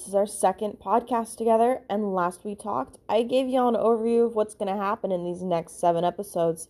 [0.00, 4.24] This is our second podcast together, and last we talked, I gave y'all an overview
[4.24, 6.68] of what's going to happen in these next seven episodes.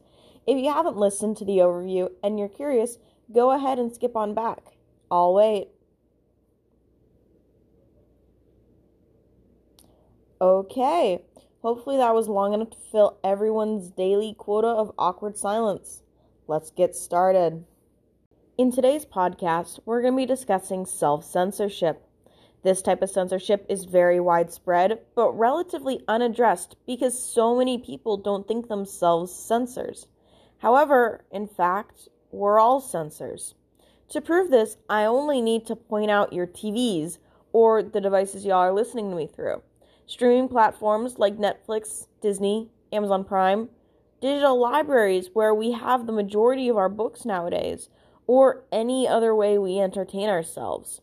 [0.49, 2.99] If you haven't listened to the overview and you're curious,
[3.33, 4.73] go ahead and skip on back.
[5.13, 5.69] I'll wait.
[10.41, 11.23] Okay,
[11.63, 16.03] hopefully that was long enough to fill everyone's daily quota of awkward silence.
[16.49, 17.65] Let's get started.
[18.59, 22.10] In today's podcast, we're going to be discussing self censorship.
[22.63, 28.47] This type of censorship is very widespread, but relatively unaddressed because so many people don't
[28.47, 30.09] think themselves censors.
[30.59, 33.55] However, in fact, we're all censors.
[34.11, 37.19] To prove this, I only need to point out your TVs
[37.53, 39.63] or the devices y'all are listening to me through.
[40.07, 43.71] Streaming platforms like Netflix, Disney, Amazon Prime,
[44.21, 47.89] digital libraries where we have the majority of our books nowadays,
[48.27, 51.01] or any other way we entertain ourselves.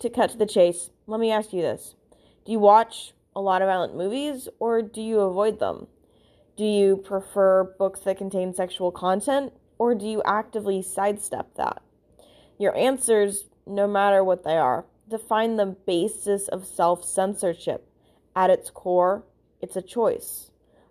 [0.00, 1.94] To cut to the chase, let me ask you this
[2.44, 5.86] Do you watch a lot of violent movies or do you avoid them?
[6.56, 11.82] Do you prefer books that contain sexual content or do you actively sidestep that?
[12.58, 17.88] Your answers, no matter what they are, define the basis of self censorship.
[18.34, 19.24] At its core,
[19.60, 20.50] it's a choice.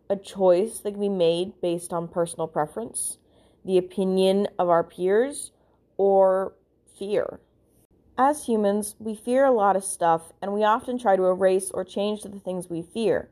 [0.09, 3.17] A choice that can be made based on personal preference,
[3.63, 5.51] the opinion of our peers,
[5.97, 6.53] or
[6.97, 7.39] fear.
[8.17, 11.83] As humans, we fear a lot of stuff, and we often try to erase or
[11.83, 13.29] change the things we fear.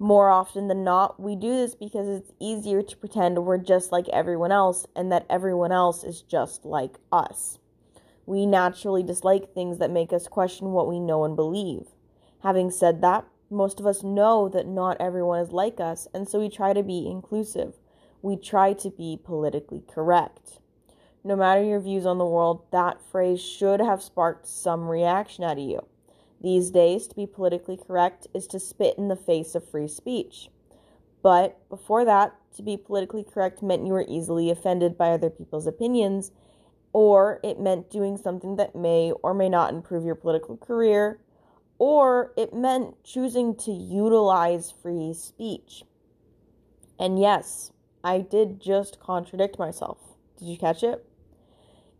[0.00, 4.08] More often than not, we do this because it's easier to pretend we're just like
[4.08, 7.60] everyone else and that everyone else is just like us.
[8.26, 11.86] We naturally dislike things that make us question what we know and believe.
[12.42, 16.40] Having said that, most of us know that not everyone is like us, and so
[16.40, 17.74] we try to be inclusive.
[18.22, 20.58] We try to be politically correct.
[21.26, 25.58] No matter your views on the world, that phrase should have sparked some reaction out
[25.58, 25.84] of you.
[26.40, 30.50] These days, to be politically correct is to spit in the face of free speech.
[31.24, 35.66] But before that, to be politically correct meant you were easily offended by other people's
[35.66, 36.30] opinions,
[36.92, 41.18] or it meant doing something that may or may not improve your political career,
[41.80, 45.82] or it meant choosing to utilize free speech.
[47.00, 47.72] And yes,
[48.04, 49.98] I did just contradict myself.
[50.38, 51.04] Did you catch it?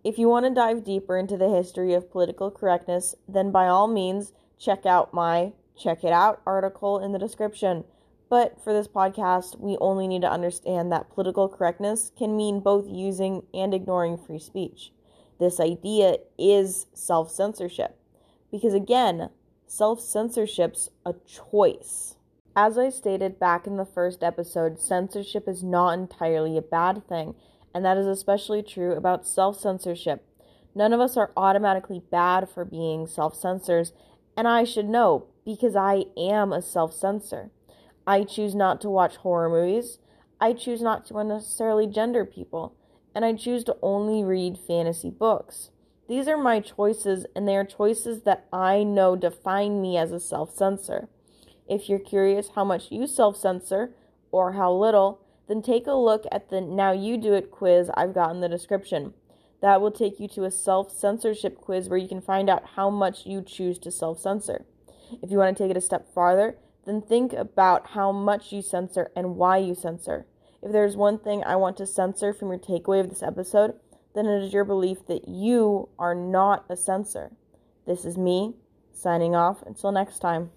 [0.06, 3.88] If you want to dive deeper into the history of political correctness, then by all
[3.88, 7.82] means, check out my Check It Out article in the description.
[8.28, 12.86] But for this podcast, we only need to understand that political correctness can mean both
[12.88, 14.92] using and ignoring free speech.
[15.40, 17.98] This idea is self censorship.
[18.52, 19.30] Because again,
[19.66, 22.14] self censorship's a choice.
[22.54, 27.34] As I stated back in the first episode, censorship is not entirely a bad thing
[27.76, 30.26] and that is especially true about self censorship.
[30.74, 33.92] None of us are automatically bad for being self censors,
[34.34, 37.50] and I should know because I am a self censor.
[38.06, 39.98] I choose not to watch horror movies,
[40.40, 42.74] I choose not to unnecessarily gender people,
[43.14, 45.68] and I choose to only read fantasy books.
[46.08, 50.20] These are my choices, and they are choices that I know define me as a
[50.20, 51.10] self censor.
[51.68, 53.92] If you're curious how much you self censor,
[54.32, 58.14] or how little, then take a look at the Now You Do It quiz I've
[58.14, 59.14] got in the description.
[59.62, 62.90] That will take you to a self censorship quiz where you can find out how
[62.90, 64.64] much you choose to self censor.
[65.22, 68.62] If you want to take it a step farther, then think about how much you
[68.62, 70.26] censor and why you censor.
[70.62, 73.74] If there's one thing I want to censor from your takeaway of this episode,
[74.14, 77.32] then it is your belief that you are not a censor.
[77.86, 78.54] This is me,
[78.92, 79.62] signing off.
[79.62, 80.50] Until next time.